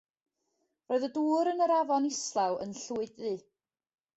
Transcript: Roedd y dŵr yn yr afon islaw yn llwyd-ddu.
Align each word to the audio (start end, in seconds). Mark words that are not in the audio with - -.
Roedd 0.91 1.05
y 1.07 1.09
dŵr 1.17 1.51
yn 1.51 1.63
yr 1.67 1.75
afon 1.77 2.09
islaw 2.11 2.59
yn 2.65 2.75
llwyd-ddu. 2.81 3.35